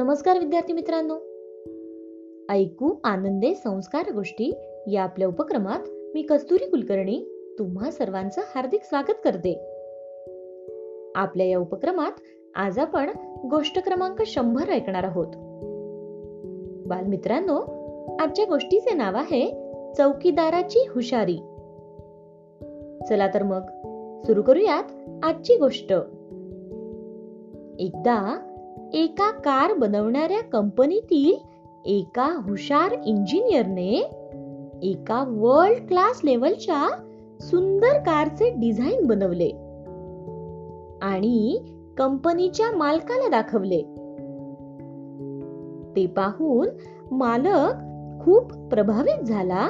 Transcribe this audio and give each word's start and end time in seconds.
नमस्कार 0.00 0.38
विद्यार्थी 0.38 0.72
मित्रांनो. 0.72 1.14
ऐकू 2.52 2.94
आनंदे 3.04 3.54
संस्कार 3.54 4.12
गोष्टी 4.12 4.54
या 4.92 5.02
आपल्या 5.02 5.28
उपक्रमात 5.28 5.78
मी 6.14 6.22
कस्तुरी 6.22 6.70
कुलकर्णी 6.70 7.24
तुम्हा 7.58 7.90
सर्वांचं 7.90 8.42
हार्दिक 8.54 8.82
स्वागत 8.82 9.14
करते. 9.24 9.54
आपल्या 11.14 11.46
या 11.46 11.58
उपक्रमात 11.58 12.10
आज 12.54 12.78
आपण 12.78 13.10
गोष्ट 13.50 13.84
क्रमांक 13.84 14.22
शंभर 14.22 14.68
ऐकणार 14.68 15.04
आहोत. 15.04 15.26
बालमित्रांनो 16.86 17.56
आजच्या 18.20 18.44
गोष्टीचे 18.44 18.94
नाव 18.94 19.16
आहे 19.16 19.50
चौकीदाराची 19.96 20.78
हुशारी. 20.78 21.36
चला 23.08 23.26
तर 23.34 23.42
मग 23.42 23.62
सुरू 24.26 24.42
करूयात 24.42 24.84
आजची 25.22 25.56
गोष्ट. 25.56 25.92
एकदा 27.78 28.46
एका 28.94 29.30
कार 29.30 29.74
बनवणाऱ्या 29.74 30.42
कंपनीतील 30.42 31.34
एका 31.84 32.40
हुशार 32.42 32.92
इंजिनियरने 33.06 33.92
एका 34.82 35.24
वर्ल्ड 35.28 35.88
क्लास 35.88 36.20
लेवलच्या 36.24 36.88
सुंदर 37.40 37.98
कारचे 37.98 38.50
डिझाईन 38.50 39.06
बनवले 39.06 39.50
आणि 41.02 41.64
कंपनीच्या 41.98 42.76
मालकाला 42.76 43.28
दाखवले. 43.28 43.82
ते 45.96 46.06
पाहून 46.06 46.68
मालक 47.10 47.74
खूप 48.24 48.52
प्रभावित 48.52 49.24
झाला 49.24 49.68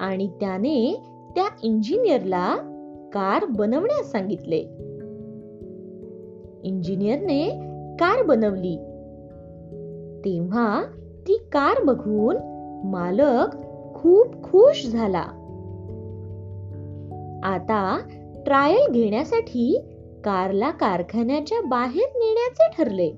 आणि 0.00 0.28
त्याने 0.40 1.02
त्या 1.34 1.46
इंजिनियरला 1.62 2.54
कार 3.14 3.44
बनवण्यास 3.44 4.12
सांगितले. 4.12 4.58
इंजिनियरने 6.62 7.71
कार 8.00 8.22
बनवली. 8.22 8.76
तेव्हा 10.24 10.84
ती 11.28 11.36
कार 11.52 11.84
बघून 11.84 12.36
मालक 12.84 13.56
खूप 13.94 14.42
खुश 14.42 14.86
झाला. 14.86 15.24
आता 17.44 17.98
ट्रायल 18.46 18.92
घेण्यासाठी 18.92 19.84
कारला 20.24 20.70
कारखान्याच्या 20.70 21.60
बाहेर 21.60 22.08
नेण्याचे 22.14 22.70
ठरले. 22.78 23.10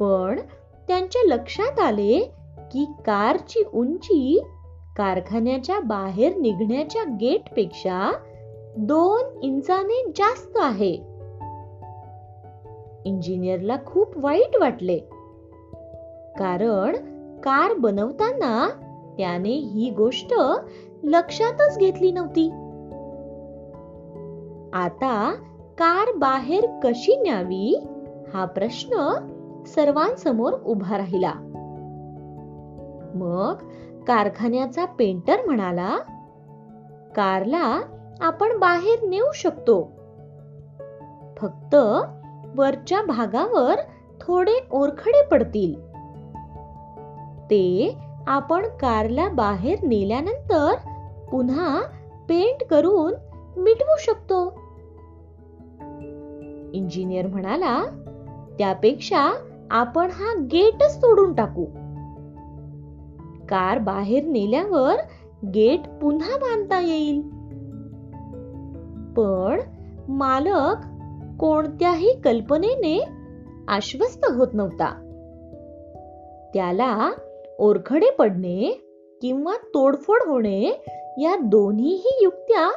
पण 0.00 0.40
त्यांच्या 0.88 1.36
लक्षात 1.36 1.80
आले 1.80 2.32
की 2.72 2.84
कारची 2.84 3.62
उंची 3.74 4.42
कारखान्याच्या 4.96 5.80
बाहेर 5.80 6.36
निघण्याच्या 6.36 7.02
गेटपेक्षा 7.20 8.12
दोन 8.76 9.42
इंचाने 9.42 10.12
जास्त 10.16 10.58
आहे. 10.60 11.09
इंजिनियरला 13.04 13.76
खूप 13.86 14.12
वाईट 14.16 14.56
वाटले. 14.60 14.98
कारण 16.38 16.96
कार 17.40 17.74
बनवताना 17.78 18.68
त्याने 19.18 19.48
ही 19.48 19.90
गोष्ट 19.90 20.34
लक्षातच 21.02 21.78
घेतली 21.78 22.12
नव्हती. 22.12 22.50
आता 24.72 25.34
कार 25.78 26.16
बाहेर 26.16 26.66
कशी 26.84 27.16
न्यावी 27.16 27.86
हा 28.34 28.44
प्रश्न 28.44 28.96
सर्वांसमोर 29.66 30.52
उभा 30.66 30.98
राहिला. 30.98 31.32
मग 33.14 33.54
कारखान्याचा 34.04 34.84
पेंटर 34.84 35.36
म्हणाला 35.46 35.96
कारला 37.16 37.80
आपण 38.20 38.58
बाहेर 38.58 39.08
नेऊ 39.08 39.32
शकतो. 39.34 39.92
फक्त 41.36 41.76
वरच्या 42.56 43.02
भागावर 43.02 43.74
थोडे 44.20 44.66
ओरखडे 44.70 45.26
पडतील. 45.26 45.74
ते 47.44 47.96
आपण 48.26 48.62
कारला 48.62 49.28
बाहेर 49.28 49.78
नेल्यानंतर 49.82 50.74
पुन्हा 51.30 51.80
पेंट 52.28 52.64
करून 52.70 53.12
मिटवू 53.56 53.96
शकतो. 53.98 54.60
इंजिनियर 56.72 57.26
म्हणाला 57.26 57.82
त्यापेक्षा 58.58 59.32
आपण 59.70 60.10
हा 60.10 60.34
गेटच 60.52 60.96
तोडून 60.96 61.34
टाकू. 61.34 61.64
कार 63.48 63.78
बाहेर 63.78 64.24
नेल्यावर 64.24 64.94
गेट 65.54 65.80
पुन्हा 66.02 66.36
बांधता 66.36 66.80
येईल. 66.80 67.20
पण 69.16 69.60
मालक 70.08 70.76
कोणत्याही 71.40 72.20
कल्पनेने 72.24 73.04
आश्वस्त 73.68 74.26
होत 74.34 74.48
नव्हता. 74.52 75.06
त्याला 76.54 77.10
ओरखडे 77.58 78.10
पडणे 78.10 78.80
किंवा 79.22 79.56
तोडफोड 79.56 80.18
होणे 80.26 80.64
या 81.22 81.36
दोन्हीही 81.36 82.18
युक्त्या 82.22 82.70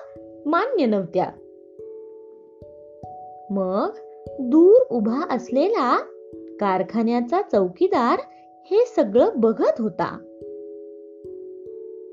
मान्य 0.46 0.85
नव्हत्या. 0.85 1.25
मग 3.50 3.90
दूर 4.40 4.81
उभा 4.90 5.35
असलेला 5.35 5.97
कारखान्याचा 6.59 7.41
चौकीदार 7.41 8.19
हे 8.72 8.85
सगळं 8.95 9.30
बघत 9.35 9.81
होता. 9.81 10.18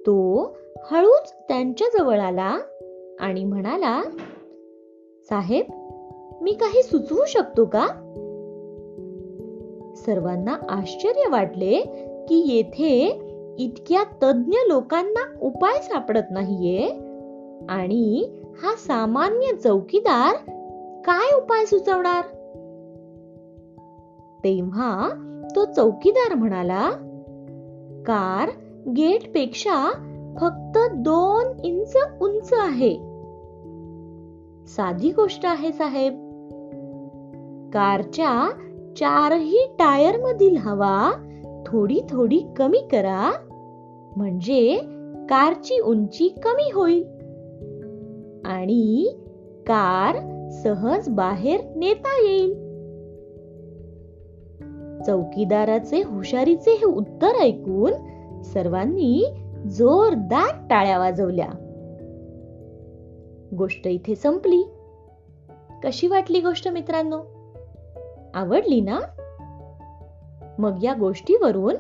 तो 0.07 0.43
हळूच 0.91 1.33
त्यांच्या 1.49 1.99
जवळ 1.99 2.19
आला 2.19 2.59
आणि 3.21 3.45
म्हणाला 3.45 4.03
साहेब 5.29 5.65
मी 6.43 6.53
काही 6.53 6.83
सुचवू 6.83 7.25
शकतो 7.27 7.65
का? 7.65 7.87
सर्वांना 9.97 10.57
आश्चर्य 10.69 11.29
वाटले 11.31 11.81
की 12.29 12.57
येथे 12.57 13.21
इतक्या 13.59 14.05
तज्ज्ञ 14.23 14.53
लोकांना 14.69 15.39
उपाय 15.43 15.83
सापडत 15.83 16.21
नाहीये. 16.31 16.89
आणि 17.69 18.29
हा 18.63 18.75
सामान्य 18.77 19.57
चौकीदार 19.57 20.37
काय 21.07 21.37
उपाय 21.37 21.65
सुचवणार? 21.65 22.25
तेव्हा 24.45 25.09
तो 25.57 25.65
चौकीदार 25.65 26.35
म्हणाला 26.35 26.91
कार 28.07 28.49
गेटपेक्षा 28.97 29.91
फक्त 30.41 30.79
दोन 30.93 31.61
इंच 31.65 31.97
उंच 32.21 32.53
आहे. 32.53 32.97
साधी 34.67 35.13
गोष्ट 35.13 35.47
आहे 35.47 35.73
साहेब. 35.73 36.30
कारच्या 37.73 38.51
चारही 38.97 39.67
टायर 39.79 40.21
मधील 40.21 40.57
हवा 40.57 41.13
थोडी 41.67 42.01
थोडी 42.11 42.41
कमी 42.57 42.79
करा. 42.79 43.33
म्हणजे 44.17 44.81
कारची 45.31 45.81
उंची 45.81 46.29
कमी 46.29 46.71
होईल. 46.75 47.03
आणि 48.45 49.15
कार 49.67 50.17
सहज 50.51 51.09
बाहेर 51.09 51.61
नेता 51.77 52.29
येईल. 52.29 52.55
चौकीदाराचे 55.07 56.03
हुशारीचे 56.03 56.71
हे 56.71 56.87
उत्तर 56.87 57.35
ऐकून 57.41 57.93
सर्वांनी 58.43 59.25
जोरदार 59.71 60.67
टाळ्या 60.71 60.99
वाजवल्या. 60.99 61.49
गोष्ट 63.59 63.87
इथे 63.87 64.15
संपली. 64.15 64.63
कशी 65.85 66.07
वाटली 66.07 66.41
गोष्ट 66.41 66.69
मित्रांनो? 66.69 67.40
आवडली 68.35 68.81
ना? 68.81 68.99
मग 70.59 70.85
या 70.85 70.95
गोष्टीवरून 70.95 71.75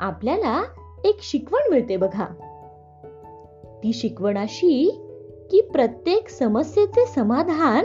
आपल्याला 0.00 0.62
एक 1.04 1.18
शिकवण 1.22 1.70
मिळते 1.70 1.96
बघा. 1.96 2.26
ती 3.82 3.92
शिकवण 3.92 4.38
अशी 4.38 5.00
की 5.50 5.60
प्रत्येक 5.60 6.28
समस्येचे 6.28 7.06
समाधान 7.06 7.84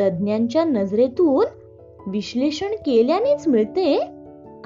तज्ञांच्या 0.00 0.64
नजरेतून 0.64 1.44
विश्लेषण 2.06 2.72
केल्यानेच 2.72 3.48
मिळते 3.48 3.98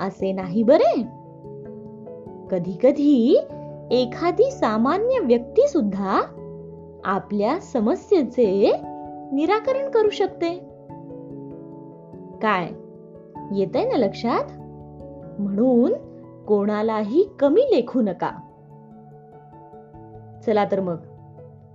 असे 0.01 0.33
नाही 0.33 0.63
बरे? 0.63 1.03
कधी 2.51 2.73
कधी 2.83 3.41
एखादी 3.91 4.51
सामान्य 4.51 5.19
व्यक्ती 5.19 5.69
सुद्धा 5.69 6.21
आपल्या 7.05 7.61
समस्येचे 7.61 8.73
निराकरण 9.33 9.91
करू 9.91 10.11
शकते. 10.11 10.78
काय? 12.43 12.69
येतंय 13.59 13.85
ना 13.85 13.97
लक्षात? 13.97 14.45
म्हणून 15.41 15.93
कोणालाही 16.45 17.29
कमी 17.41 17.61
लेखू 17.61 18.01
नका. 18.01 18.31
चला 20.47 20.65
तर 20.65 20.81
मग. 20.81 20.97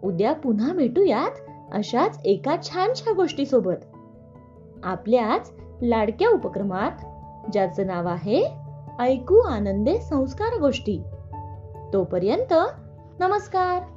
उद्या 0.04 0.34
पुन्हा 0.34 0.74
भेटूयात 0.74 1.32
अशाच 1.72 2.20
एका 2.26 2.56
छानशा 2.64 3.14
गोष्टी 3.14 3.46
सोबत 3.46 3.86
आपल्याच 4.84 5.52
लाडक्या 5.82 6.30
उपक्रमात 6.30 6.92
ज्याचं 7.54 7.88
नाव 7.88 8.08
आहे 8.08 8.46
ऐकू 9.00 9.36
आनंदे 9.36 9.98
संस्कार 9.98 10.60
गोष्टी. 10.60 11.04
तोपर्यंत 11.94 12.54
नमस्कार. 13.20 13.93